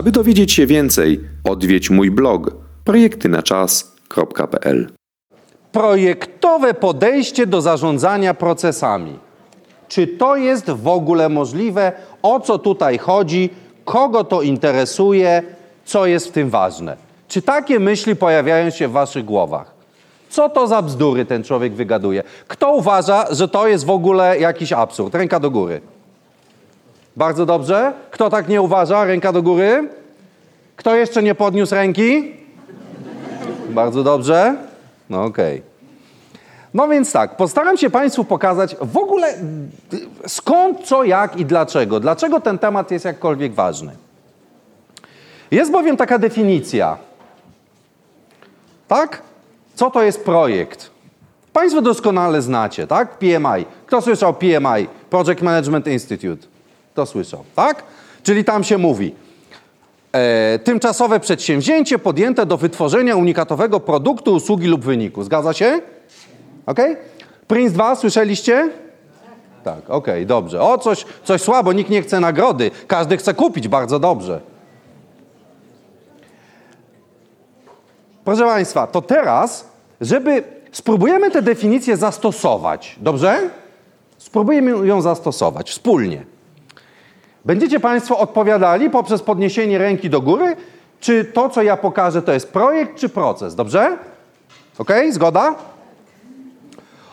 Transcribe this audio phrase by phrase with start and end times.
[0.00, 2.50] Aby dowiedzieć się więcej, odwiedź mój blog
[2.84, 4.92] projektynaczas.pl.
[5.72, 9.18] Projektowe podejście do zarządzania procesami.
[9.88, 11.92] Czy to jest w ogóle możliwe?
[12.22, 13.50] O co tutaj chodzi?
[13.84, 15.42] Kogo to interesuje?
[15.84, 16.96] Co jest w tym ważne?
[17.28, 19.74] Czy takie myśli pojawiają się w waszych głowach?
[20.28, 22.22] Co to za bzdury ten człowiek wygaduje?
[22.48, 25.14] Kto uważa, że to jest w ogóle jakiś absurd?
[25.14, 25.80] Ręka do góry.
[27.16, 27.92] Bardzo dobrze.
[28.10, 29.04] Kto tak nie uważa?
[29.04, 29.88] Ręka do góry.
[30.80, 32.32] Kto jeszcze nie podniósł ręki?
[33.68, 34.56] Bardzo dobrze.
[35.10, 35.62] No okej.
[36.74, 39.34] No więc tak, postaram się Państwu pokazać w ogóle
[40.26, 42.00] skąd, co, jak i dlaczego.
[42.00, 43.96] Dlaczego ten temat jest jakkolwiek ważny.
[45.50, 46.96] Jest bowiem taka definicja.
[48.88, 49.22] Tak?
[49.74, 50.90] Co to jest projekt?
[51.52, 53.18] Państwo doskonale znacie, tak?
[53.18, 53.64] PMI.
[53.86, 54.86] Kto słyszał PMI?
[55.10, 56.46] Project Management Institute.
[56.92, 57.82] Kto słyszał, tak?
[58.22, 59.14] Czyli tam się mówi,
[60.12, 65.22] e, tymczasowe przedsięwzięcie podjęte do wytworzenia unikatowego produktu, usługi lub wyniku.
[65.22, 65.80] Zgadza się?
[66.66, 66.78] Ok?
[67.48, 68.70] Prince 2, słyszeliście?
[69.64, 70.62] Tak, okej, dobrze.
[70.62, 72.70] O, coś, coś słabo, nikt nie chce nagrody.
[72.86, 74.40] Każdy chce kupić, bardzo dobrze.
[78.24, 79.68] Proszę Państwa, to teraz,
[80.00, 83.50] żeby spróbujemy tę definicję zastosować, dobrze?
[84.18, 86.24] Spróbujemy ją zastosować wspólnie.
[87.44, 90.56] Będziecie Państwo odpowiadali poprzez podniesienie ręki do góry,
[91.00, 93.98] czy to, co ja pokażę, to jest projekt czy proces, dobrze?
[94.78, 95.54] Ok, zgoda?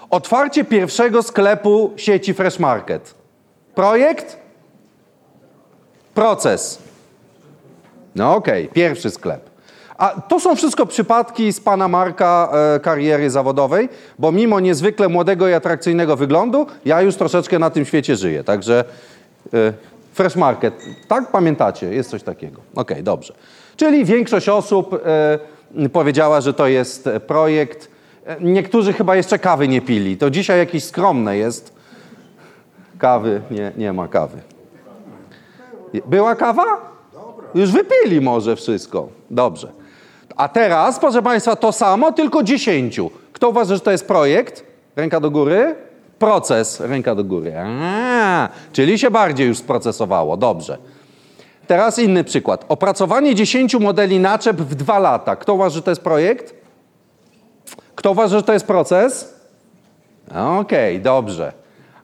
[0.10, 3.16] Otwarcie pierwszego sklepu sieci Fresh Market.
[3.76, 4.38] Projekt?
[6.14, 6.82] Proces.
[8.16, 9.50] No okej, pierwszy sklep.
[9.98, 15.48] A to są wszystko przypadki z pana Marka e, kariery zawodowej, bo mimo niezwykle młodego
[15.48, 18.44] i atrakcyjnego wyglądu, ja już troszeczkę na tym świecie żyję.
[18.44, 18.86] Także
[19.54, 19.74] e,
[20.18, 22.62] Fresh Market, tak pamiętacie, jest coś takiego.
[22.72, 23.34] Okej, okay, dobrze.
[23.76, 24.94] Czyli większość osób
[25.86, 27.92] e, powiedziała, że to jest projekt.
[28.26, 30.18] E, niektórzy chyba jeszcze kawy nie pili.
[30.18, 31.74] To dzisiaj jakieś skromne jest.
[33.00, 34.38] Kawy, nie, nie ma kawy.
[36.06, 36.66] Była kawa?
[37.56, 39.08] Już wypili może wszystko.
[39.32, 39.72] Dobrze.
[40.36, 43.12] A teraz, proszę Państwa, to samo, tylko dziesięciu.
[43.34, 44.66] Kto uważa, że to jest projekt?
[44.96, 45.76] Ręka do góry.
[46.20, 46.80] Proces.
[46.80, 47.54] Ręka do góry.
[47.58, 50.38] A, czyli się bardziej już sprocesowało.
[50.38, 50.78] Dobrze.
[51.68, 52.66] Teraz inny przykład.
[52.70, 55.36] Opracowanie dziesięciu modeli naczep w dwa lata.
[55.36, 56.54] Kto uważa, że to jest projekt?
[57.96, 59.34] Kto uważa, że to jest proces?
[60.30, 61.54] Okej, okay, dobrze.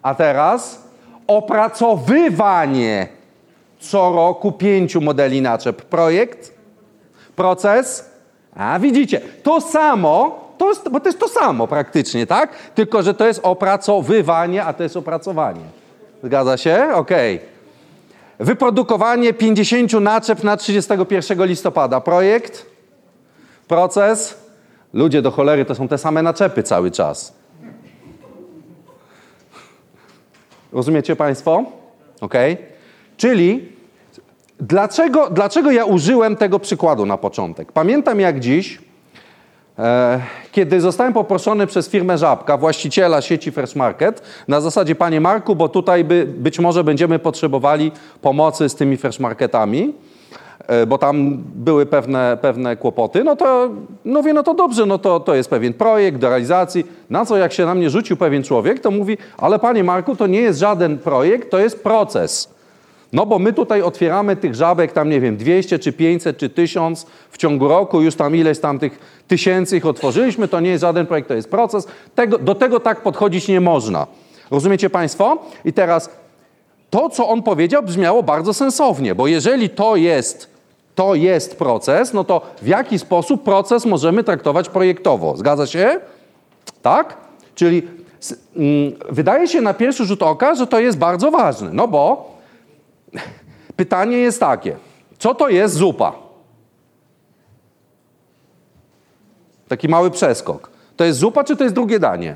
[0.02, 0.84] A teraz
[1.28, 3.08] opracowywanie
[3.80, 5.82] co roku pięciu modeli naczep.
[5.82, 6.54] Projekt?
[7.36, 8.10] Proces?
[8.56, 12.56] A widzicie, to samo, to jest, bo to jest to samo praktycznie, tak?
[12.76, 15.66] Tylko, że to jest opracowywanie, a to jest opracowanie.
[16.24, 16.90] Zgadza się?
[16.94, 17.36] Okej.
[17.36, 18.46] Okay.
[18.46, 22.02] Wyprodukowanie 50 naczep na 31 listopada.
[22.02, 22.66] Projekt?
[23.68, 24.38] Proces?
[24.94, 27.34] Ludzie do cholery to są te same naczepy cały czas.
[30.74, 31.64] Rozumiecie Państwo?
[32.22, 32.34] Ok?
[33.18, 33.74] Czyli
[34.60, 37.72] Dlaczego, dlaczego ja użyłem tego przykładu na początek?
[37.72, 38.82] Pamiętam jak dziś,
[40.52, 45.70] kiedy zostałem poproszony przez firmę Żabka, właściciela sieci Fresh Market, na zasadzie, panie Marku, bo
[45.70, 47.92] tutaj by, być może będziemy potrzebowali
[48.22, 49.94] pomocy z tymi Fresh Marketami,
[50.68, 53.70] e, bo tam były pewne, pewne kłopoty, no to
[54.06, 56.86] no mówię, no to dobrze, no to, to jest pewien projekt do realizacji.
[57.10, 60.28] Na co jak się na mnie rzucił pewien człowiek, to mówi, ale panie Marku, to
[60.28, 62.53] nie jest żaden projekt, to jest proces.
[63.14, 67.06] No bo my tutaj otwieramy tych żabek tam, nie wiem, 200 czy 500 czy 1000
[67.32, 71.06] w ciągu roku, już tam ileś tam tych tysięcy ich otworzyliśmy, to nie jest żaden
[71.06, 71.88] projekt, to jest proces.
[72.16, 74.08] Tego, do tego tak podchodzić nie można.
[74.52, 75.38] Rozumiecie Państwo?
[75.66, 76.10] I teraz
[76.90, 80.50] to, co on powiedział, brzmiało bardzo sensownie, bo jeżeli to jest,
[80.96, 85.38] to jest proces, no to w jaki sposób proces możemy traktować projektowo?
[85.38, 86.00] Zgadza się?
[86.82, 87.18] Tak?
[87.56, 87.88] Czyli
[88.56, 92.33] mm, wydaje się na pierwszy rzut oka, że to jest bardzo ważne, no bo
[93.76, 94.78] Pytanie jest takie:
[95.20, 96.14] co to jest zupa?
[99.68, 100.70] Taki mały przeskok.
[100.96, 102.36] To jest zupa, czy to jest drugie danie?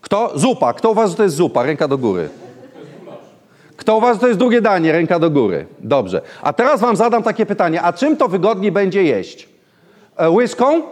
[0.00, 0.38] Kto?
[0.38, 0.72] Zupa.
[0.72, 1.62] Kto uważa, że to jest zupa?
[1.62, 2.28] Ręka do góry.
[3.76, 4.92] Kto uważa, że to jest drugie danie?
[4.92, 5.66] Ręka do góry.
[5.78, 6.22] Dobrze.
[6.42, 7.82] A teraz wam zadam takie pytanie.
[7.82, 9.48] A czym to wygodniej będzie jeść?
[10.16, 10.82] E, łyżką?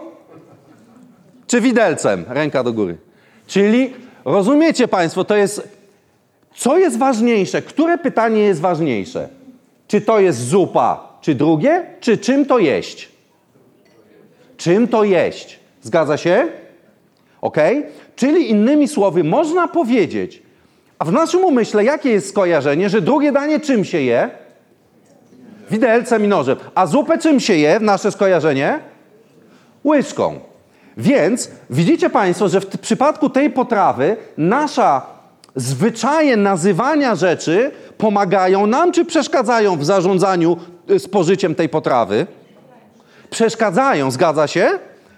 [1.47, 2.25] Czy widelcem?
[2.27, 2.97] Ręka do góry.
[3.47, 3.93] Czyli
[4.25, 5.74] rozumiecie Państwo, to jest
[6.55, 7.61] co jest ważniejsze?
[7.61, 9.29] Które pytanie jest ważniejsze?
[9.87, 13.09] Czy to jest zupa, czy drugie, czy czym to jeść?
[14.57, 15.59] Czym to jeść?
[15.81, 16.47] Zgadza się?
[17.41, 17.57] Ok?
[18.15, 20.41] Czyli innymi słowy, można powiedzieć,
[20.99, 24.29] a w naszym umyśle jakie jest skojarzenie, że drugie danie czym się je?
[25.71, 26.57] Widelcem i nożem.
[26.75, 28.79] A zupę czym się je, nasze skojarzenie?
[29.85, 30.39] Łyżką.
[30.97, 35.14] Więc widzicie Państwo, że w przypadku tej potrawy nasza
[35.55, 40.57] zwyczaje nazywania rzeczy pomagają nam, czy przeszkadzają w zarządzaniu
[40.89, 42.27] y, spożyciem tej potrawy?
[43.29, 44.69] Przeszkadzają, zgadza się?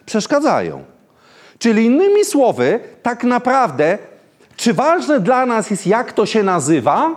[0.05, 0.83] Przeszkadzają.
[1.59, 3.97] Czyli innymi słowy, tak naprawdę,
[4.55, 7.15] czy ważne dla nas jest, jak to się nazywa?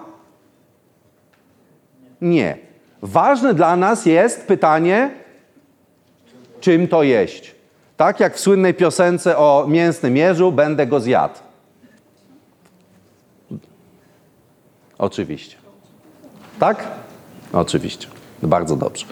[2.20, 2.56] Nie.
[3.02, 5.10] Ważne dla nas jest pytanie,
[6.60, 7.54] czym to jeść.
[7.96, 11.34] Tak jak w słynnej piosence o mięsnym jeżu, będę go zjadł.
[15.00, 15.56] Oczywiście.
[16.58, 16.88] Tak?
[17.52, 18.08] Oczywiście.
[18.42, 19.06] Bardzo dobrze.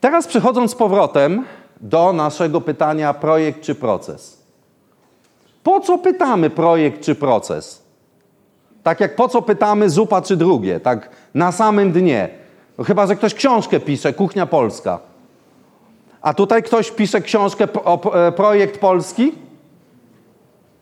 [0.00, 1.44] Teraz przechodząc z powrotem
[1.80, 4.42] do naszego pytania projekt czy proces.
[5.62, 7.82] Po co pytamy projekt czy proces?
[8.82, 12.28] Tak jak po co pytamy zupa czy drugie, tak na samym dnie.
[12.78, 14.98] No chyba, że ktoś książkę pisze, kuchnia polska.
[16.22, 19.45] A tutaj ktoś pisze książkę o e, projekt polski?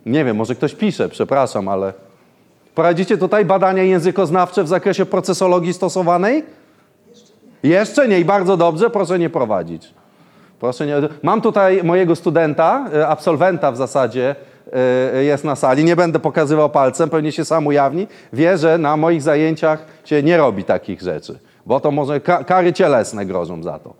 [0.06, 1.92] Nie wiem, może ktoś pisze, przepraszam, ale
[2.74, 6.44] prowadzicie tutaj badania językoznawcze w zakresie procesologii stosowanej?
[7.62, 9.94] Jeszcze nie i bardzo dobrze, proszę nie prowadzić.
[10.60, 10.94] Proszę nie.
[11.22, 14.36] Mam tutaj mojego studenta, e, absolwenta w zasadzie,
[15.16, 15.84] e, jest na sali.
[15.84, 18.06] Nie będę pokazywał palcem, pewnie się sam ujawni.
[18.32, 22.72] Wie, że na moich zajęciach się nie robi takich rzeczy, bo to może ka- kary
[22.72, 23.94] cielesne grożą za to.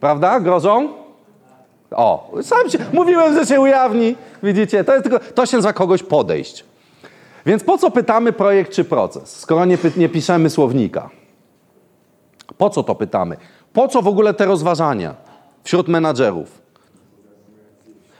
[0.00, 0.40] Prawda?
[0.40, 0.88] Grożą?
[1.90, 4.16] O, sam się, mówiłem, że się ujawni.
[4.42, 6.64] Widzicie, to, jest tylko, to się za kogoś podejść.
[7.46, 11.10] Więc po co pytamy projekt czy proces, skoro nie, nie piszemy słownika?
[12.58, 13.36] Po co to pytamy?
[13.72, 15.14] Po co w ogóle te rozważania
[15.64, 16.60] wśród menadżerów?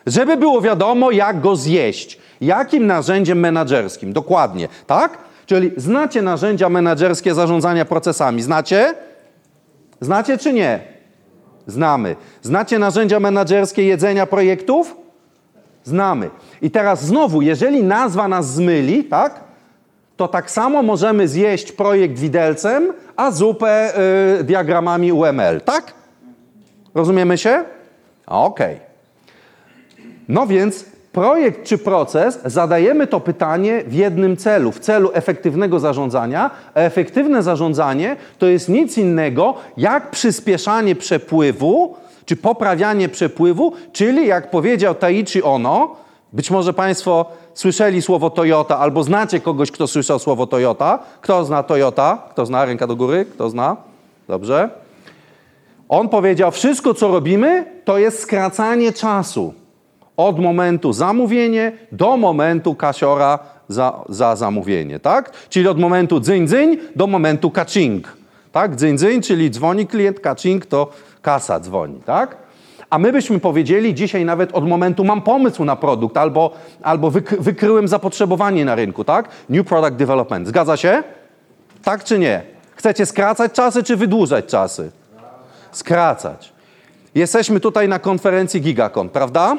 [0.07, 2.19] Żeby było wiadomo, jak go zjeść.
[2.41, 4.13] Jakim narzędziem menadżerskim?
[4.13, 5.19] Dokładnie, tak?
[5.47, 8.43] Czyli znacie narzędzia menadżerskie zarządzania procesami.
[8.43, 8.95] Znacie?
[10.01, 10.98] Znacie czy nie?
[11.69, 12.17] Znamy.
[12.43, 14.97] Znacie narzędzia menadżerskie jedzenia projektów?
[15.85, 16.31] Znamy.
[16.63, 19.41] I teraz znowu, jeżeli nazwa nas zmyli, tak?
[20.17, 23.93] To tak samo możemy zjeść projekt widelcem, a zupę
[24.41, 25.95] y, diagramami UML, tak?
[26.95, 27.65] Rozumiemy się?
[28.27, 28.81] Okej.
[30.29, 30.85] No więc
[31.19, 37.43] projekt czy proces, zadajemy to pytanie w jednym celu, w celu efektywnego zarządzania, a efektywne
[37.43, 45.43] zarządzanie to jest nic innego jak przyspieszanie przepływu, czy poprawianie przepływu, czyli jak powiedział Taichi
[45.43, 45.97] Ono,
[46.33, 50.99] być może Państwo słyszeli słowo Toyota albo znacie kogoś, kto słyszał słowo Toyota.
[51.21, 52.19] Kto zna Toyota?
[52.31, 52.65] Kto zna?
[52.65, 53.27] Ręka do góry.
[53.35, 53.77] Kto zna?
[54.29, 54.71] Dobrze.
[55.89, 59.55] On powiedział, wszystko co robimy, to jest skracanie czasu
[60.19, 63.39] od momentu zamówienie do momentu kasiora
[63.69, 65.33] za, za zamówienie, tak?
[65.49, 68.17] Czyli od momentu dzyń, dzyń do momentu kaching,
[68.53, 68.77] tak?
[68.77, 70.91] Dzyń, dzyń, czyli dzwoni klient, kaching to
[71.23, 72.37] kasa dzwoni, tak?
[72.91, 76.51] A my byśmy powiedzieli dzisiaj nawet od momentu mam pomysł na produkt albo,
[76.83, 79.29] albo wykry, wykryłem zapotrzebowanie na rynku, tak?
[79.49, 80.49] New Product Development.
[80.49, 81.03] Zgadza się?
[81.85, 82.43] Tak czy nie?
[82.75, 84.91] Chcecie skracać czasy czy wydłużać czasy?
[85.73, 86.53] Skracać.
[87.15, 89.57] Jesteśmy tutaj na konferencji Gigacon, prawda?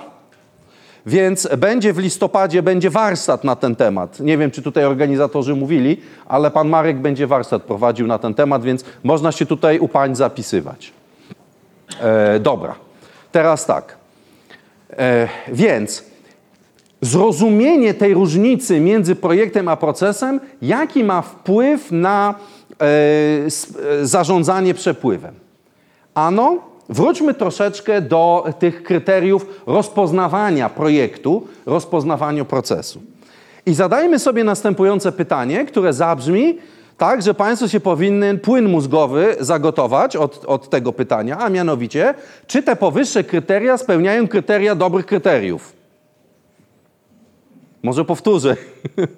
[1.10, 4.20] Więc będzie w listopadzie będzie warsztat na ten temat.
[4.20, 8.64] Nie wiem, czy tutaj organizatorzy mówili, ale pan Marek będzie warsztat prowadził na ten temat,
[8.64, 10.94] więc można się tutaj u pań zapisywać.
[12.02, 12.76] E, dobra,
[13.32, 13.98] teraz tak.
[14.98, 16.04] E, więc
[17.02, 22.36] zrozumienie tej różnicy między projektem a procesem, jaki ma wpływ na
[22.82, 25.36] e, e, zarządzanie przepływem.
[26.14, 33.02] Ano, wróćmy troszeczkę do tych kryteriów rozpoznawania projektu, rozpoznawania procesu.
[33.66, 36.58] I zadajmy sobie następujące pytanie, które zabrzmi
[36.98, 42.14] tak, że Państwo się powinien płyn mózgowy zagotować od, od tego pytania, a mianowicie,
[42.48, 45.74] czy te powyższe kryteria spełniają kryteria dobrych kryteriów?
[47.84, 48.56] Może powtórzę.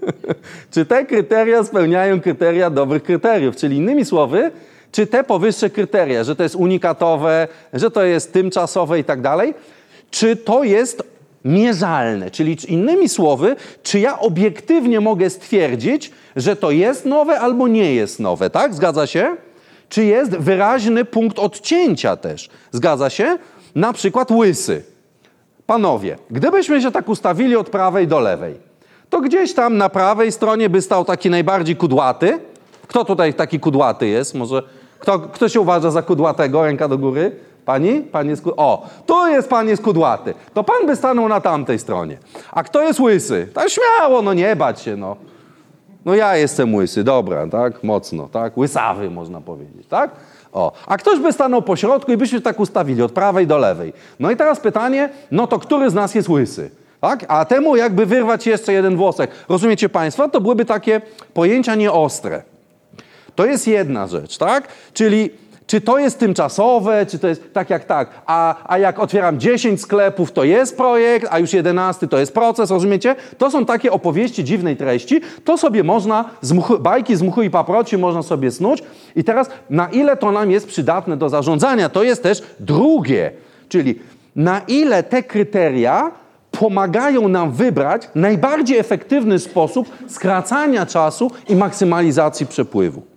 [0.73, 3.55] czy te kryteria spełniają kryteria dobrych kryteriów?
[3.55, 4.51] Czyli innymi słowy,
[4.91, 9.53] czy te powyższe kryteria, że to jest unikatowe, że to jest tymczasowe i tak dalej,
[10.11, 11.03] czy to jest
[11.45, 12.31] mierzalne?
[12.31, 17.95] Czyli czy- innymi słowy, czy ja obiektywnie mogę stwierdzić, że to jest nowe albo nie
[17.95, 18.73] jest nowe, tak?
[18.73, 19.35] Zgadza się?
[19.89, 22.49] Czy jest wyraźny punkt odcięcia też?
[22.71, 23.37] Zgadza się?
[23.75, 24.83] Na przykład łysy.
[25.65, 28.55] Panowie, gdybyśmy się tak ustawili od prawej do lewej,
[29.09, 32.39] to gdzieś tam na prawej stronie by stał taki najbardziej kudłaty.
[32.87, 34.33] Kto tutaj taki kudłaty jest?
[34.35, 34.63] Może
[35.01, 36.63] kto, kto się uważa za kudłatego?
[36.65, 37.31] Ręka do góry.
[37.65, 38.01] Pani?
[38.01, 40.33] Pan jest ku- O, tu jest pan jest kudłaty.
[40.53, 42.17] To pan by stanął na tamtej stronie.
[42.51, 43.47] A kto jest łysy?
[43.53, 45.15] Tak śmiało, no nie bać się, no.
[46.05, 47.83] No ja jestem łysy, dobra, tak?
[47.83, 48.57] Mocno, tak?
[48.57, 50.11] Łysawy można powiedzieć, tak?
[50.53, 53.93] O, a ktoś by stanął po środku i byśmy tak ustawili od prawej do lewej.
[54.19, 56.71] No i teraz pytanie, no to który z nas jest łysy?
[57.01, 57.25] Tak?
[57.27, 59.31] A temu jakby wyrwać jeszcze jeden włosek.
[59.49, 60.29] Rozumiecie Państwo?
[60.29, 61.01] To byłyby takie
[61.33, 62.41] pojęcia nieostre.
[63.35, 64.67] To jest jedna rzecz, tak?
[64.93, 65.29] Czyli
[65.71, 69.81] czy to jest tymczasowe, czy to jest tak jak tak, a, a jak otwieram 10
[69.81, 73.15] sklepów, to jest projekt, a już 11 to jest proces, rozumiecie?
[73.37, 77.97] To są takie opowieści dziwnej treści, to sobie można, z bajki z mchu i paproci
[77.97, 78.83] można sobie snuć
[79.15, 83.31] i teraz na ile to nam jest przydatne do zarządzania, to jest też drugie,
[83.69, 83.99] czyli
[84.35, 86.11] na ile te kryteria
[86.51, 93.10] pomagają nam wybrać najbardziej efektywny sposób skracania czasu i maksymalizacji przepływu.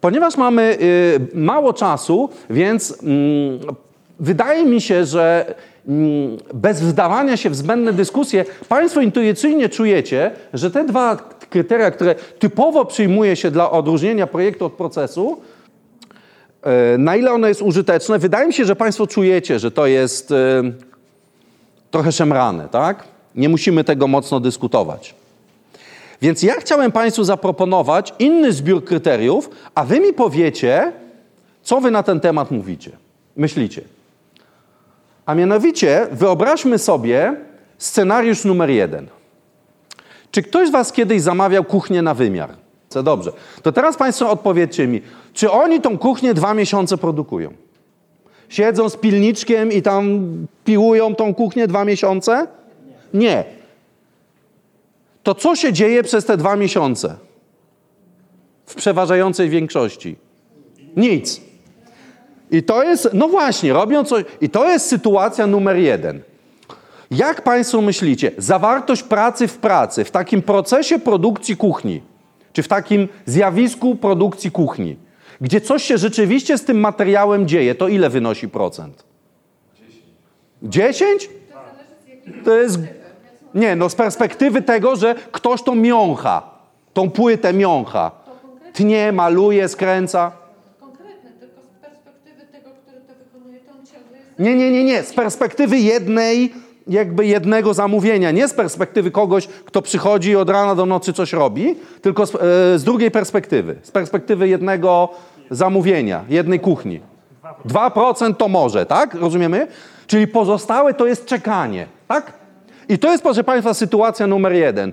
[0.00, 3.76] Ponieważ mamy y, mało czasu, więc mm,
[4.20, 5.54] wydaje mi się, że
[5.88, 11.16] mm, bez wdawania się w zbędne dyskusje, Państwo intuicyjnie czujecie, że te dwa
[11.50, 15.40] kryteria, które typowo przyjmuje się dla odróżnienia projektu od procesu,
[16.94, 20.30] y, na ile ono jest użyteczne, wydaje mi się, że Państwo czujecie, że to jest
[20.30, 20.34] y,
[21.90, 23.04] trochę szemrane, tak?
[23.34, 25.14] Nie musimy tego mocno dyskutować.
[26.22, 30.92] Więc ja chciałem Państwu zaproponować inny zbiór kryteriów, a Wy mi powiecie,
[31.62, 32.90] co Wy na ten temat mówicie,
[33.36, 33.82] myślicie.
[35.26, 37.36] A mianowicie wyobraźmy sobie
[37.78, 39.06] scenariusz numer jeden.
[40.30, 42.50] Czy ktoś z Was kiedyś zamawiał kuchnię na wymiar?
[42.88, 43.32] Co dobrze.
[43.62, 47.50] To teraz Państwo odpowiedzcie mi, czy oni tą kuchnię dwa miesiące produkują?
[48.48, 50.20] Siedzą z pilniczkiem i tam
[50.64, 52.46] piłują tą kuchnię dwa miesiące?
[53.14, 53.44] Nie.
[55.26, 57.16] To co się dzieje przez te dwa miesiące?
[58.66, 60.16] W przeważającej większości.
[60.96, 61.40] Nic.
[62.50, 64.24] I to jest, no właśnie, robią coś.
[64.40, 66.20] I to jest sytuacja numer jeden.
[67.10, 72.02] Jak Państwo myślicie, zawartość pracy w pracy, w takim procesie produkcji kuchni,
[72.52, 74.96] czy w takim zjawisku produkcji kuchni,
[75.40, 79.04] gdzie coś się rzeczywiście z tym materiałem dzieje, to ile wynosi procent?
[80.62, 81.30] 10?
[82.44, 82.78] To jest.
[83.56, 86.42] Nie, no z perspektywy tego, że ktoś to miącha,
[86.92, 88.10] tą płytę miącha.
[88.72, 90.32] Tnie, maluje, skręca.
[90.80, 94.38] konkretne, tylko z perspektywy tego, który to wykonuje, to on ciągle jest...
[94.38, 95.02] Nie, nie, nie, nie.
[95.02, 96.54] Z perspektywy jednej,
[96.86, 98.30] jakby jednego zamówienia.
[98.30, 102.34] Nie z perspektywy kogoś, kto przychodzi i od rana do nocy coś robi, tylko z,
[102.34, 102.38] e,
[102.78, 103.76] z drugiej perspektywy.
[103.82, 105.08] Z perspektywy jednego
[105.50, 107.00] zamówienia, jednej kuchni.
[107.68, 109.14] 2% to może, tak?
[109.14, 109.66] Rozumiemy?
[110.06, 112.45] Czyli pozostałe to jest czekanie, tak?
[112.88, 114.92] I to jest, proszę Państwa, sytuacja numer jeden.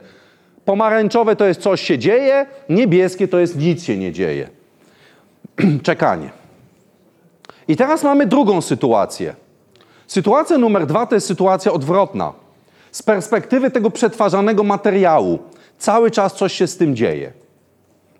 [0.66, 4.50] Pomarańczowe to jest coś się dzieje, niebieskie to jest nic się nie dzieje.
[5.84, 6.30] czekanie.
[7.68, 9.36] I teraz mamy drugą sytuację.
[10.08, 12.34] Sytuacja numer dwa to jest sytuacja odwrotna.
[12.92, 15.40] Z perspektywy tego przetwarzanego materiału
[15.78, 17.32] cały czas coś się z tym dzieje.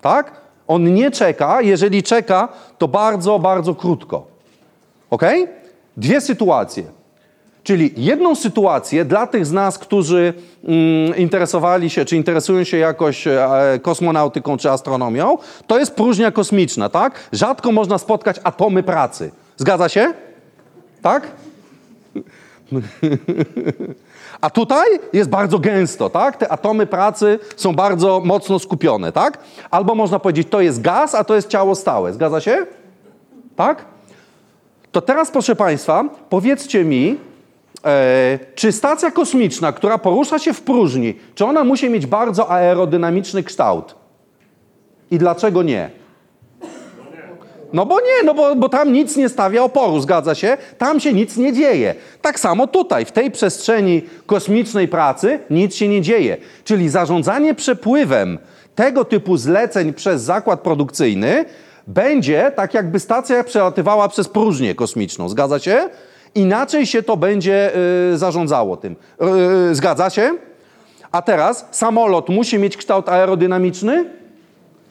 [0.01, 0.42] Tak?
[0.68, 4.25] On nie czeka, jeżeli czeka, to bardzo, bardzo krótko.
[5.10, 5.24] Ok?
[5.98, 6.84] Dwie sytuacje.
[7.63, 13.27] Czyli jedną sytuację dla tych z nas, którzy mm, interesowali się, czy interesują się jakoś
[13.27, 13.39] e,
[13.82, 17.29] kosmonautyką czy astronomią, to jest próżnia kosmiczna, tak?
[17.32, 19.32] Rzadko można spotkać atomy pracy.
[19.58, 20.13] Zgadza się?
[21.01, 21.32] Tak?
[24.41, 26.38] A tutaj jest bardzo gęsto, tak?
[26.38, 29.38] Te atomy pracy są bardzo mocno skupione, tak?
[29.72, 32.13] Albo można powiedzieć, to jest gaz, a to jest ciało stałe.
[32.13, 32.65] Zgadza się?
[33.55, 33.86] Tak?
[34.91, 37.17] To teraz, proszę Państwa, powiedzcie mi,
[37.85, 43.43] e, czy stacja kosmiczna, która porusza się w próżni, czy ona musi mieć bardzo aerodynamiczny
[43.43, 43.95] kształt?
[45.11, 45.89] I dlaczego nie?
[47.73, 50.57] No bo nie, no bo, bo tam nic nie stawia oporu, zgadza się?
[50.77, 51.95] Tam się nic nie dzieje.
[52.21, 56.37] Tak samo tutaj, w tej przestrzeni kosmicznej pracy nic się nie dzieje.
[56.63, 58.39] Czyli zarządzanie przepływem
[58.75, 61.45] tego typu zleceń przez zakład produkcyjny
[61.87, 65.89] będzie tak, jakby stacja przelatywała przez próżnię kosmiczną, zgadza się?
[66.35, 67.71] Inaczej się to będzie
[68.13, 68.95] y, zarządzało tym.
[69.71, 70.31] Y, zgadza się?
[71.11, 74.05] A teraz samolot musi mieć kształt aerodynamiczny?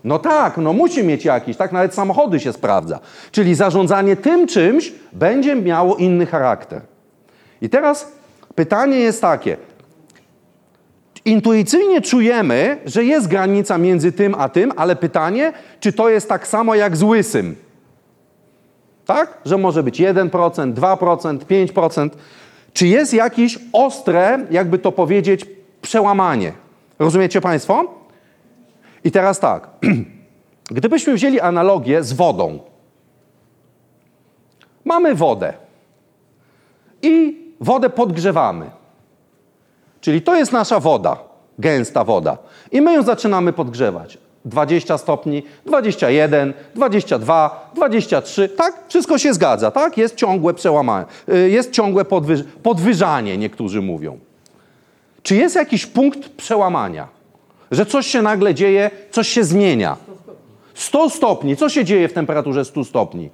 [0.05, 3.01] No tak, no musi mieć jakiś, tak nawet samochody się sprawdza.
[3.33, 6.81] Czyli zarządzanie tym czymś będzie miało inny charakter.
[7.61, 8.13] I teraz
[8.55, 9.57] pytanie jest takie.
[11.25, 16.47] Intuicyjnie czujemy, że jest granica między tym a tym, ale pytanie, czy to jest tak
[16.47, 17.57] samo jak z łysym?
[19.07, 19.39] Tak?
[19.45, 22.11] Że może być 1%, 2%, 5%.
[22.73, 25.47] Czy jest jakieś ostre, jakby to powiedzieć,
[25.83, 26.53] przełamanie?
[26.99, 27.85] Rozumiecie Państwo?
[29.05, 29.69] I teraz tak.
[30.71, 32.59] Gdybyśmy wzięli analogię z wodą.
[34.85, 35.55] Mamy wodę
[37.03, 38.71] i wodę podgrzewamy.
[40.01, 41.17] Czyli to jest nasza woda.
[41.59, 42.39] gęsta woda.
[42.73, 44.19] I my ją zaczynamy podgrzewać.
[44.45, 48.83] 20 stopni, 21, 22, 23, tak?
[48.89, 49.99] Wszystko się zgadza, tak?
[49.99, 54.19] Jest ciągłe przełamanie, y, jest ciągłe podwyż podwyżanie, niektórzy mówią.
[55.23, 57.09] Czy jest jakiś punkt przełamania?
[57.71, 59.97] Że coś się nagle dzieje, coś się zmienia.
[60.75, 61.57] 100 stopni.
[61.57, 63.31] Co się dzieje w temperaturze 100 stopni?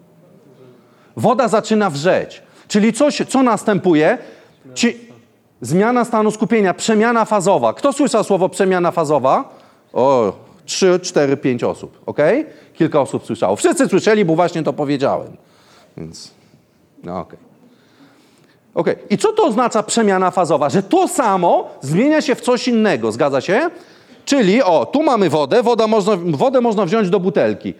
[1.17, 2.43] Woda zaczyna wrzeć.
[2.69, 4.19] Czyli coś, co następuje?
[4.75, 4.97] Ci,
[5.61, 7.75] zmiana stanu skupienia, przemiana fazowa.
[7.75, 9.45] Kto słyszał słowo przemiana fazowa?
[9.93, 10.33] O,
[10.69, 12.19] 3, 4, 5 osób, ok?
[12.75, 13.57] Kilka osób słyszało.
[13.57, 15.37] Wszyscy słyszeli, bo właśnie to powiedziałem.
[15.97, 16.31] Więc,
[17.05, 17.39] no okej.
[18.75, 18.97] Okej.
[19.11, 20.71] I co to oznacza przemiana fazowa?
[20.71, 23.71] Że to samo zmienia się w coś innego, zgadza się?
[24.25, 27.75] Czyli, o, tu mamy wodę, woda można, wodę można wziąć do butelki,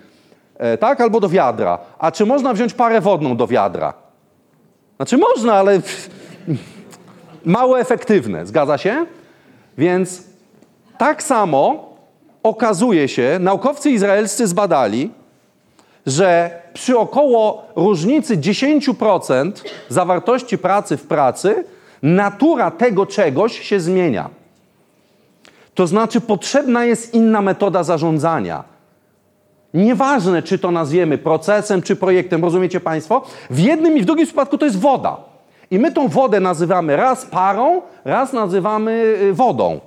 [0.57, 1.01] e, tak?
[1.01, 1.79] Albo do wiadra.
[1.99, 3.95] A czy można wziąć parę wodną do wiadra?
[4.97, 5.81] Znaczy można, ale
[7.45, 9.07] mało efektywne, zgadza się?
[9.79, 10.23] Więc
[10.99, 11.88] tak samo
[12.49, 15.11] okazuje się, naukowcy izraelscy zbadali,
[16.07, 19.53] że przy około różnicy 10%
[19.89, 21.65] zawartości pracy w pracy,
[22.03, 24.31] natura tego czegoś się zmienia.
[25.75, 28.65] To znaczy, potrzebna jest inna metoda zarządzania.
[29.75, 33.23] Nieważne, czy to nazwiemy procesem, czy projektem, rozumiecie Państwo?
[33.51, 35.17] W jednym i w drugim przypadku to jest woda.
[35.71, 39.81] I my tą wodę nazywamy raz parą, raz nazywamy y, wodą.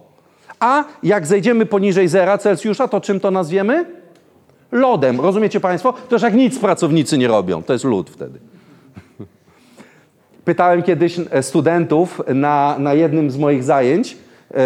[0.61, 3.85] A jak zejdziemy poniżej zera Celsjusza, to czym to nazwiemy?
[4.71, 5.21] Lodem.
[5.21, 5.93] Rozumiecie Państwo?
[5.93, 7.63] To już jak nic pracownicy nie robią.
[7.63, 8.39] To jest lód wtedy.
[10.45, 14.17] Pytałem kiedyś e, studentów na, na jednym z moich zajęć
[14.53, 14.57] e,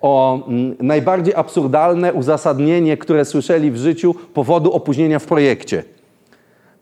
[0.00, 5.84] o mm, najbardziej absurdalne uzasadnienie, które słyszeli w życiu powodu opóźnienia w projekcie.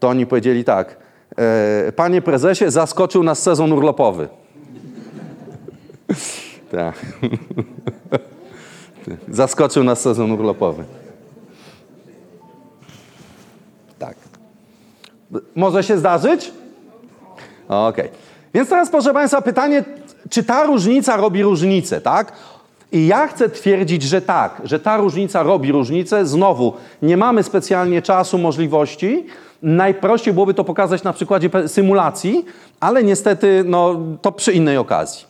[0.00, 0.96] To oni powiedzieli tak.
[1.38, 4.28] E, Panie prezesie, zaskoczył nas sezon urlopowy.
[6.70, 6.94] tak.
[9.28, 10.84] Zaskoczył nas sezon urlopowy.
[13.98, 14.16] Tak.
[15.54, 16.52] Może się zdarzyć?
[17.68, 18.08] Okej.
[18.54, 19.84] Więc teraz, proszę Państwa, pytanie,
[20.30, 22.32] czy ta różnica robi różnicę, tak?
[22.92, 26.26] I ja chcę twierdzić, że tak, że ta różnica robi różnicę.
[26.26, 29.26] Znowu, nie mamy specjalnie czasu, możliwości.
[29.62, 32.44] Najprościej byłoby to pokazać na przykładzie symulacji,
[32.80, 35.26] ale niestety no, to przy innej okazji.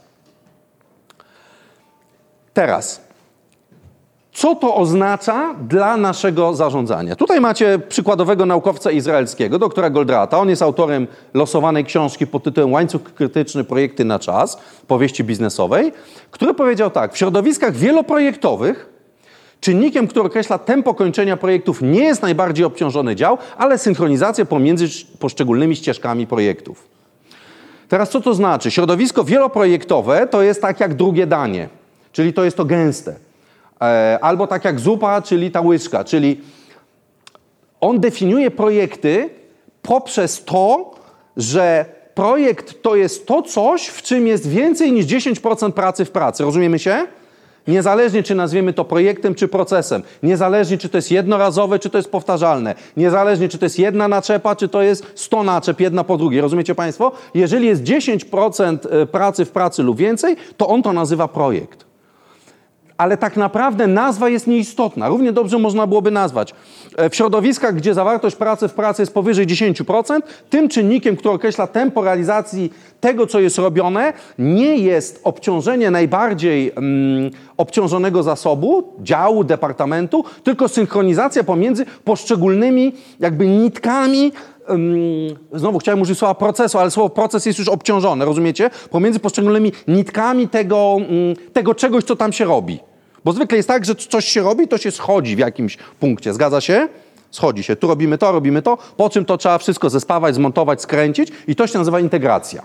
[2.55, 3.01] Teraz,
[4.35, 7.17] co to oznacza dla naszego zarządzania?
[7.17, 10.39] Tutaj macie przykładowego naukowca izraelskiego, doktora Goldrata.
[10.39, 15.93] On jest autorem losowanej książki pod tytułem Łańcuch krytyczny projekty na czas, powieści biznesowej,
[16.31, 18.89] który powiedział tak: W środowiskach wieloprojektowych
[19.61, 24.87] czynnikiem, który określa tempo kończenia projektów, nie jest najbardziej obciążony dział, ale synchronizacja pomiędzy
[25.19, 26.89] poszczególnymi ścieżkami projektów.
[27.89, 28.71] Teraz co to znaczy?
[28.71, 31.69] Środowisko wieloprojektowe to jest tak jak drugie danie,
[32.13, 33.15] czyli to jest to gęste.
[33.83, 36.41] E, Albo tak jak zupa, czyli ta łyżka, czyli
[37.81, 39.31] on definiuje projekty
[39.83, 40.95] poprzez to,
[41.37, 41.85] że
[42.15, 46.45] projekt to jest to coś, w czym jest więcej niż 10% pracy w pracy.
[46.45, 47.07] Rozumiemy się?
[47.69, 50.03] Niezależnie, czy nazwiemy to projektem, czy procesem.
[50.23, 52.75] Niezależnie, czy to jest jednorazowe, czy to jest powtarzalne.
[52.97, 56.41] Niezależnie, czy to jest jedna naczepa, czy to jest 100 naczep, jedna po drugiej.
[56.41, 57.13] Rozumiecie Państwo?
[57.35, 61.94] Jeżeli jest 10% pracy w pracy lub więcej, to on to nazywa projekt
[62.99, 65.09] ale tak naprawdę nazwa jest nieistotna.
[65.09, 66.55] Równie dobrze można byłoby nazwać.
[66.97, 71.67] E, W środowiskach, gdzie zawartość pracy w pracy jest powyżej 10%, tym czynnikiem, który określa
[71.67, 80.25] tempo realizacji tego, co jest robione, nie jest obciążenie najbardziej mm, obciążonego zasobu, działu, departamentu,
[80.45, 84.33] tylko synchronizacja pomiędzy poszczególnymi jakby nitkami
[85.53, 88.71] znowu chciałem użyć słowa procesu, ale słowo proces jest już obciążone, rozumiecie?
[88.91, 92.81] Pomiędzy poszczególnymi nitkami tego, ym, tego czegoś, co tam się robi.
[93.25, 96.35] Bo zwykle jest tak, że coś się robi, to się schodzi w jakimś punkcie.
[96.35, 96.89] Zgadza się?
[97.31, 97.77] Schodzi się.
[97.77, 101.67] Tu robimy to, robimy to, po czym to trzeba wszystko zespawać, zmontować, skręcić i to
[101.67, 102.63] się nazywa integracja.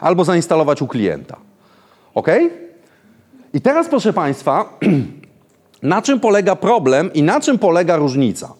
[0.00, 1.36] Albo zainstalować u klienta.
[2.14, 2.28] Ok?
[3.54, 4.78] I teraz, proszę Państwa,
[5.82, 8.54] na czym polega problem i na czym polega różnica?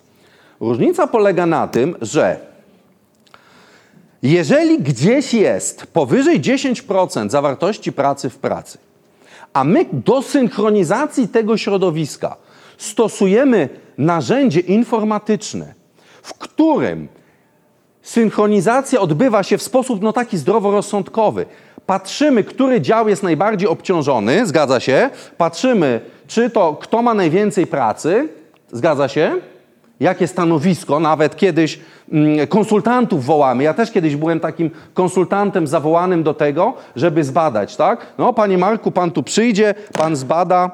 [0.60, 2.53] Różnica polega na tym, że
[4.24, 8.78] jeżeli gdzieś jest powyżej 10% zawartości pracy w pracy,
[9.52, 12.37] a my do synchronizacji tego środowiska
[12.78, 15.74] stosujemy narzędzie informatyczne,
[16.22, 17.08] w którym
[18.02, 21.46] synchronizacja odbywa się w sposób no taki zdroworozsądkowy.
[21.87, 25.10] Patrzymy, który dział jest najbardziej obciążony, zgadza się.
[25.37, 28.28] Patrzymy, czy to kto ma najwięcej pracy,
[28.72, 29.32] zgadza się.
[30.00, 31.78] Jakie stanowisko, nawet kiedyś
[32.48, 33.62] konsultantów wołamy.
[33.62, 38.06] Ja też kiedyś byłem takim konsultantem zawołanym do tego, żeby zbadać, tak?
[38.18, 40.70] No, panie Marku, pan tu przyjdzie, pan zbada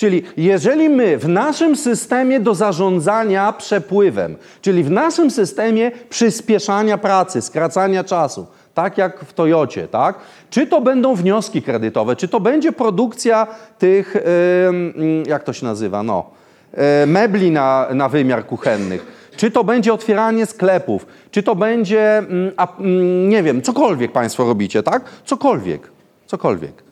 [0.00, 7.42] Czyli jeżeli my w naszym systemie do zarządzania przepływem, czyli w naszym systemie przyspieszania pracy,
[7.42, 10.18] skracania czasu, tak jak w Toyocie, tak?
[10.50, 13.46] Czy to będą wnioski kredytowe, czy to będzie produkcja
[13.78, 14.16] tych,
[14.68, 16.30] ym, jak to się nazywa, no,
[16.74, 22.52] e, mebli na, na wymiar kuchennych, czy to będzie otwieranie sklepów, czy to będzie, mm,
[22.78, 25.04] mm, nie wiem, cokolwiek Państwo robicie, tak?
[25.24, 25.90] Cokolwiek,
[26.26, 26.82] cokolwiek.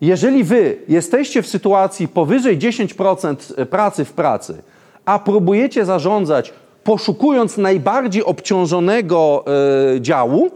[0.00, 4.62] Jeżeli wy jesteście w sytuacji powyżej 10% pracy w pracy,
[5.04, 6.52] a próbujecie zarządzać
[6.84, 9.44] poszukując najbardziej obciążonego
[9.94, 10.50] e, działu,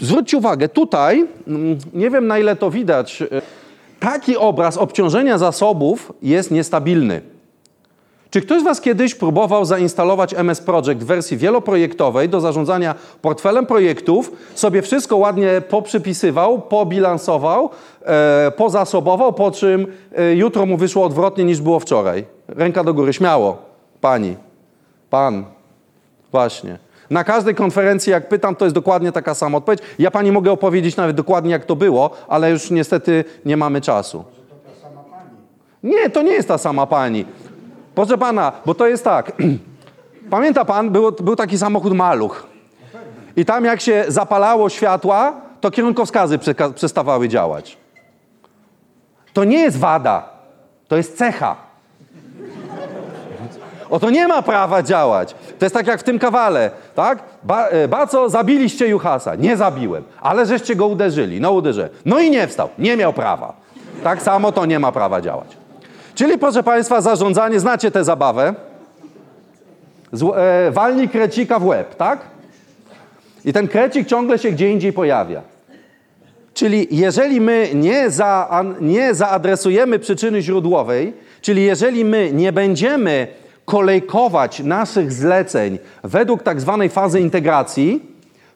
[0.00, 3.26] zwróćcie uwagę, tutaj, mm, nie wiem na ile to widać, e,
[4.00, 7.29] taki obraz obciążenia zasobów jest niestabilny.
[8.30, 13.66] Czy ktoś z Was kiedyś próbował zainstalować MS Project w wersji wieloprojektowej do zarządzania portfelem
[13.66, 17.70] projektów, sobie wszystko ładnie poprzypisywał, pobilansował,
[18.02, 22.24] e, pozasobował, po czym e, jutro mu wyszło odwrotnie niż było wczoraj?
[22.48, 23.56] Ręka do góry, śmiało.
[24.00, 24.36] Pani,
[25.10, 25.44] pan,
[26.32, 26.78] właśnie.
[27.10, 29.80] Na każdej konferencji, jak pytam, to jest dokładnie taka sama odpowiedź.
[29.98, 34.24] Ja pani mogę opowiedzieć nawet dokładnie, jak to było, ale już niestety nie mamy czasu.
[35.82, 37.24] Nie, to nie jest ta sama pani.
[37.94, 39.32] Proszę pana, bo to jest tak.
[40.30, 42.46] Pamięta pan, był, był taki samochód maluch.
[43.36, 46.38] I tam jak się zapalało światła, to kierunkowskazy
[46.74, 47.76] przestawały działać.
[49.32, 50.28] To nie jest wada,
[50.88, 51.56] to jest cecha.
[53.90, 55.34] O to nie ma prawa działać.
[55.58, 57.18] To jest tak jak w tym kawale, tak?
[57.42, 59.34] Ba, e, Baco, zabiliście Juhasa.
[59.34, 61.40] Nie zabiłem, ale żeście go uderzyli.
[61.40, 61.88] No uderzę.
[62.04, 62.68] No i nie wstał.
[62.78, 63.52] Nie miał prawa.
[64.04, 65.56] Tak samo to nie ma prawa działać.
[66.20, 68.54] Czyli proszę Państwa, zarządzanie, znacie tę zabawę?
[70.12, 72.20] Zł, e, walnij krecika w łeb, tak?
[73.44, 75.42] I ten krecik ciągle się gdzie indziej pojawia.
[76.54, 83.26] Czyli jeżeli my nie, za, nie zaadresujemy przyczyny źródłowej, czyli jeżeli my nie będziemy
[83.64, 88.09] kolejkować naszych zleceń według tak zwanej fazy integracji,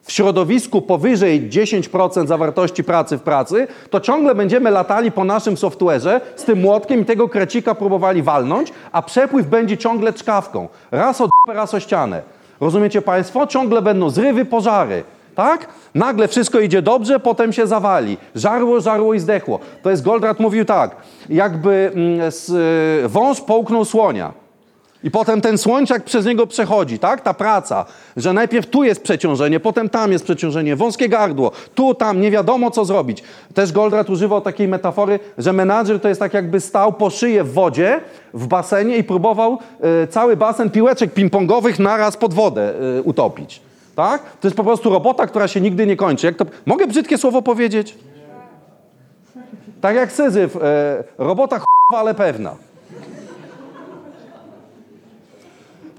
[0.05, 6.21] w środowisku powyżej 10% zawartości pracy w pracy, to ciągle będziemy latali po naszym software'ze
[6.35, 10.67] z tym młotkiem i tego krecika próbowali walnąć, a przepływ będzie ciągle czkawką.
[10.91, 12.21] Raz o dupę, raz o ścianę.
[12.61, 13.47] Rozumiecie Państwo?
[13.47, 15.03] Ciągle będą zrywy, pożary.
[15.35, 15.67] Tak?
[15.95, 18.17] Nagle wszystko idzie dobrze, potem się zawali.
[18.35, 19.59] Żarło, żarło i zdechło.
[19.83, 20.95] To jest Goldratt mówił tak,
[21.29, 22.31] jakby mm,
[23.09, 24.44] wąż połknął słonia.
[25.05, 27.21] I potem ten słończak przez niego przechodzi, tak?
[27.21, 27.85] Ta praca,
[28.17, 32.71] że najpierw tu jest przeciążenie, potem tam jest przeciążenie, wąskie gardło, tu, tam, nie wiadomo
[32.71, 33.23] co zrobić.
[33.53, 37.53] Też Goldratt używał takiej metafory, że menadżer to jest tak jakby stał po szyję w
[37.53, 38.01] wodzie,
[38.33, 43.61] w basenie i próbował e, cały basen piłeczek ping-pongowych naraz pod wodę e, utopić.
[43.95, 44.23] Tak?
[44.41, 46.25] To jest po prostu robota, która się nigdy nie kończy.
[46.25, 46.45] Jak to...
[46.65, 47.97] Mogę brzydkie słowo powiedzieć?
[49.81, 52.55] Tak jak Syzyf, e, robota ch**wa, ale pewna.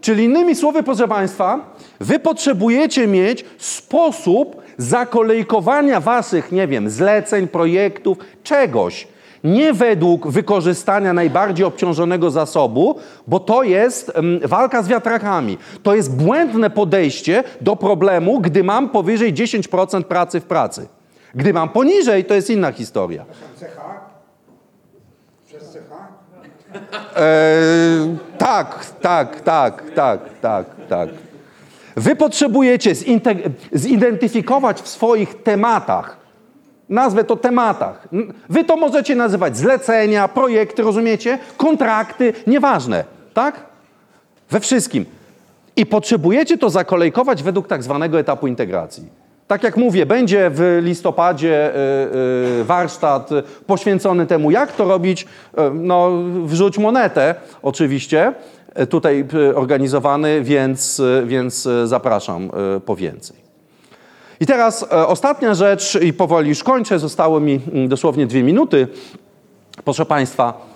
[0.06, 8.18] Czyli innymi słowy, proszę Państwa, Wy potrzebujecie mieć sposób zakolejkowania Waszych, nie wiem, zleceń, projektów,
[8.42, 9.08] czegoś.
[9.44, 15.58] Nie według wykorzystania najbardziej obciążonego zasobu, bo to jest mm, walka z wiatrakami.
[15.82, 20.88] To jest błędne podejście do problemu, gdy mam powyżej 10% pracy w pracy.
[21.34, 23.24] Gdy mam poniżej, to jest inna historia.
[23.56, 24.00] Cecha?
[25.46, 26.08] Przez cecha?
[26.74, 26.75] Eee,
[28.38, 31.08] tak, tak, tak, tak, tak, tak.
[31.96, 32.92] Wy potrzebujecie
[33.72, 36.16] zidentyfikować w swoich tematach,
[36.88, 38.08] nazwę to tematach.
[38.48, 41.38] Wy to możecie nazywać zlecenia, projekty, rozumiecie?
[41.56, 43.60] Kontrakty, nieważne, tak?
[44.50, 45.04] We wszystkim.
[45.76, 49.25] I potrzebujecie to zakolejkować według tak zwanego etapu integracji.
[49.46, 53.30] Tak jak mówię, będzie w listopadzie y, y, warsztat
[53.66, 55.22] poświęcony temu, jak to robić.
[55.22, 55.26] Y,
[55.74, 56.10] No,
[56.44, 58.32] wrzuć monetę, oczywiście,
[58.90, 62.50] tutaj organizowany, więc, więc zapraszam
[62.86, 63.46] po więcej.
[64.40, 68.88] I teraz e, ostatnia rzecz, i powoli już kończę, zostało mi mm, dosłownie dwie minuty.
[69.84, 70.66] Proszę Państwa,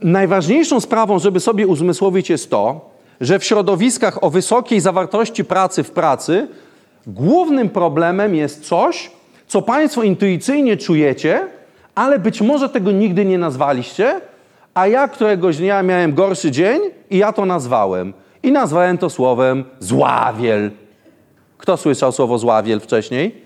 [0.00, 2.90] Najważniejszą sprawą, żeby sobie uzmysłowić, jest to,
[3.20, 6.48] że w środowiskach o wysokiej zawartości pracy w pracy
[7.06, 9.10] głównym problemem jest coś,
[9.46, 11.48] co Państwo intuicyjnie czujecie,
[11.94, 14.20] ale być może tego nigdy nie nazwaliście,
[14.74, 18.12] a ja któregoś dnia miałem gorszy dzień i ja to nazwałem.
[18.42, 20.70] I nazwałem to słowem zławiel.
[21.58, 23.42] Kto słyszał słowo zławiel wcześniej?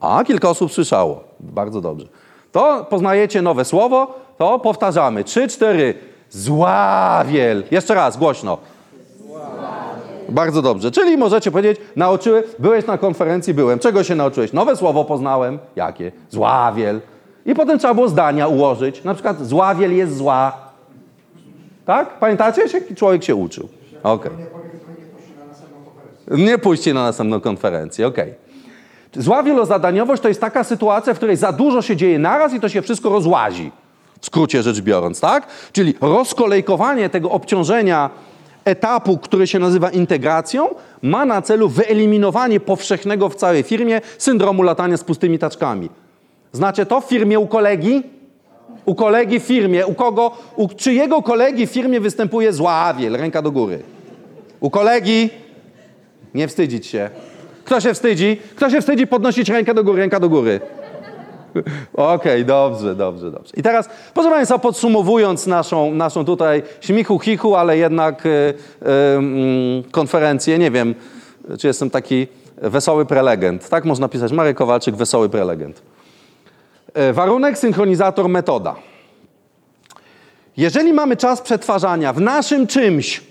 [0.00, 1.24] A, kilka osób słyszało.
[1.40, 2.06] Bardzo dobrze.
[2.52, 5.24] To poznajecie nowe słowo, to powtarzamy.
[5.24, 5.94] Trzy, cztery.
[6.30, 7.64] Zławiel.
[7.70, 8.58] Jeszcze raz, głośno.
[10.32, 10.90] Bardzo dobrze.
[10.90, 13.78] Czyli możecie powiedzieć, nauczyły, byłeś na konferencji, byłem.
[13.78, 14.52] Czego się nauczyłeś?
[14.52, 15.58] Nowe słowo poznałem.
[15.76, 16.12] Jakie?
[16.30, 17.00] Zławiel.
[17.46, 19.04] I potem trzeba było zdania ułożyć.
[19.04, 20.52] Na przykład zławiel jest zła.
[21.86, 22.18] Tak?
[22.18, 22.62] Pamiętacie?
[22.74, 23.68] Jaki człowiek się uczył.
[24.02, 24.30] Okej.
[24.32, 26.44] To nie puści na następną konferencję.
[26.44, 28.34] Nie pójście na następną konferencję, okej.
[29.16, 32.68] Zła wielozadaniowość to jest taka sytuacja, w której za dużo się dzieje naraz i to
[32.68, 33.70] się wszystko rozłazi.
[34.20, 35.46] W skrócie rzecz biorąc, tak?
[35.72, 38.10] Czyli rozkolejkowanie tego obciążenia
[38.64, 40.68] etapu, który się nazywa integracją,
[41.02, 45.88] ma na celu wyeliminowanie powszechnego w całej firmie syndromu latania z pustymi taczkami.
[46.52, 48.02] Znacie to w firmie u kolegi?
[48.84, 53.16] U kolegi w firmie, u kogo, u czyjego kolegi w firmie występuje zławiel?
[53.16, 53.82] Ręka do góry.
[54.60, 55.30] U kolegi
[56.34, 57.10] nie wstydzić się.
[57.64, 58.36] Kto się wstydzi?
[58.56, 60.60] Kto się wstydzi podnosić rękę do góry, ręka do góry?
[61.94, 63.52] Okej, dobrze, dobrze, dobrze.
[63.56, 68.54] I teraz, proszę Państwa, podsumowując naszą, naszą tutaj śmichu, chichu, ale jednak y, y,
[69.90, 70.94] konferencję, nie wiem,
[71.58, 73.68] czy jestem taki wesoły prelegent.
[73.68, 75.82] Tak można pisać, Marek Kowalczyk, wesoły prelegent.
[77.10, 78.74] Y, warunek, synchronizator, metoda.
[80.56, 83.22] Jeżeli mamy czas przetwarzania w naszym czymś,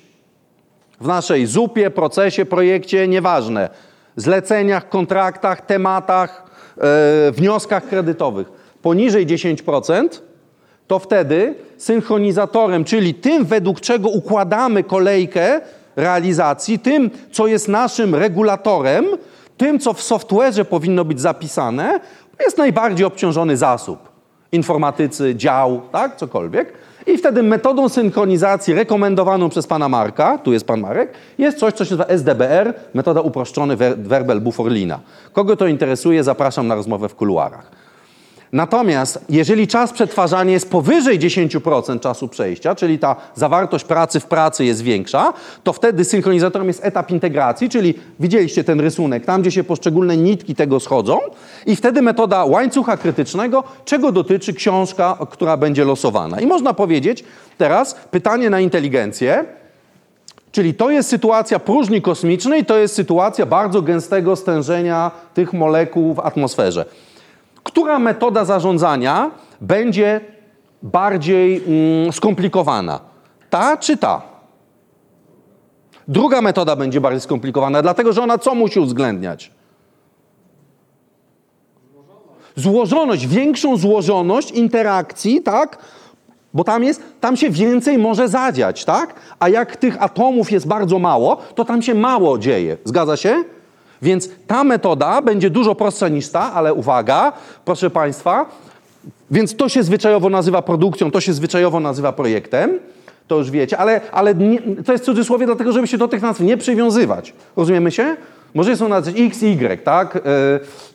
[1.02, 3.70] w naszej zupie, procesie, projekcie, nieważne,
[4.16, 6.51] zleceniach, kontraktach, tematach, e,
[7.32, 10.08] wnioskach kredytowych poniżej 10%,
[10.88, 15.62] to wtedy synchronizatorem, czyli tym, według czego układamy kolejkę
[15.96, 19.06] realizacji, tym, co jest naszym regulatorem,
[19.58, 22.00] tym, co w software'ze powinno być zapisane,
[22.40, 24.10] jest najbardziej obciążony zasób.
[24.52, 26.74] Informatycy, dział, tak, cokolwiek.
[27.08, 31.86] I wtedy metodą synchronizacji rekomendowaną przez pana Marka, tu jest pan Marek, jest coś, co
[31.86, 35.00] się nazywa SDBR, metoda uproszczony wer- werbel Bufforlina.
[35.34, 37.72] Kogo to interesuje, zapraszam na rozmowę w kuluarach.
[38.54, 44.66] Natomiast jeżeli czas przetwarzania jest powyżej 10% czasu przejścia, czyli ta zawartość pracy w pracy
[44.66, 45.34] jest większa,
[45.64, 50.56] to wtedy synchronizatorem jest etap integracji, czyli widzieliście ten rysunek, tam gdzie się poszczególne nitki
[50.56, 51.20] tego schodzą
[51.66, 56.40] i wtedy metoda łańcucha krytycznego, czego dotyczy książka, która będzie losowana.
[56.40, 57.24] I można powiedzieć
[57.58, 59.46] teraz pytanie na inteligencję,
[60.52, 66.20] Czyli to jest sytuacja próżni kosmicznej, to jest sytuacja bardzo gęstego stężenia tych molekuł w
[66.20, 66.86] atmosferze.
[67.64, 70.22] Która metoda zarządzania będzie
[70.84, 73.00] bardziej mm, skomplikowana?
[73.50, 74.22] Ta czy ta?
[76.08, 79.52] Druga metoda będzie bardziej skomplikowana, dlatego że ona co musi uwzględniać?
[82.56, 85.78] Złożoność, większą złożoność interakcji, tak?
[86.54, 89.16] Bo tam jest, tam się więcej może zadziać, tak?
[89.40, 92.78] A jak tych atomów jest bardzo mało, to tam się mało dzieje.
[92.86, 93.44] Zgadza się?
[94.02, 97.34] Więc ta metoda będzie dużo prostsza niż ta, ale uwaga,
[97.66, 98.46] proszę Państwa,
[99.32, 102.80] więc to się zwyczajowo nazywa produkcją, to się zwyczajowo nazywa projektem,
[103.28, 106.40] to już wiecie, ale, ale nie, to jest cudzysłowie dlatego, żeby się do tych nazw
[106.40, 107.34] nie przywiązywać.
[107.56, 108.16] Rozumiemy się?
[108.54, 110.16] Możecie są nazwać X, Y, tak?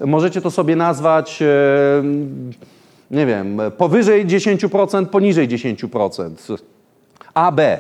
[0.01, 1.47] E, możecie to sobie nazwać, e,
[3.11, 6.59] nie wiem, powyżej 10%, poniżej 10%.
[7.35, 7.79] A, B.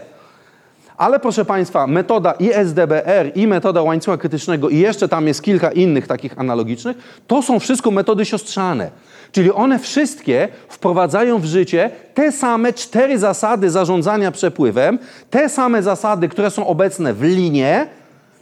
[0.97, 5.73] Ale proszę Państwa, metoda i SDBR, i metoda łańcucha krytycznego, i jeszcze tam jest kilka
[5.73, 8.91] innych takich analogicznych, to są wszystko metody siostrzane.
[9.33, 14.99] Czyli one wszystkie wprowadzają w życie te same cztery zasady zarządzania przepływem,
[15.31, 17.87] te same zasady, które są obecne w linie,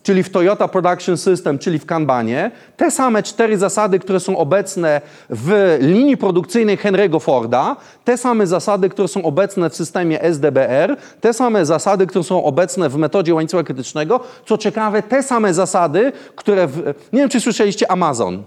[0.04, 5.00] czyli w Toyota Production System, czyli w Kanbanie, te same cztery zasady, które są obecne
[5.30, 11.32] w linii produkcyjnej Henry'ego Forda, te same zasady, które są obecne w systemie SDBR, te
[11.32, 16.66] same zasady, które są obecne w metodzie łańcucha krytycznego, co ciekawe, te same zasady, które,
[16.66, 16.76] w,
[17.12, 18.42] nie wiem czy słyszeliście Amazon,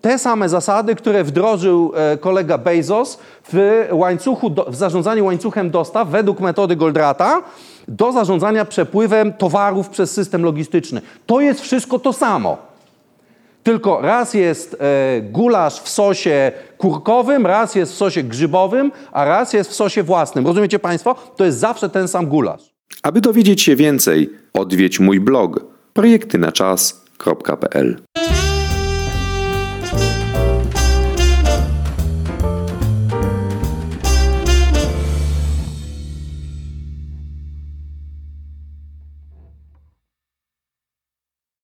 [0.00, 3.18] te same zasady, które wdrożył e, kolega Bezos
[3.52, 7.42] w, łańcuchu, w zarządzaniu łańcuchem dostaw według metody Goldrata
[7.88, 11.00] do zarządzania przepływem towarów przez system logistyczny.
[11.26, 12.58] To jest wszystko to samo.
[13.62, 19.52] Tylko raz jest e, gulasz w sosie kurkowym, raz jest w sosie grzybowym, a raz
[19.52, 20.46] jest w sosie własnym.
[20.46, 21.14] Rozumiecie Państwo?
[21.36, 22.62] To jest zawsze ten sam gulasz.
[23.02, 27.96] Aby dowiedzieć się więcej, odwiedź mój blog projektynaczas.pl.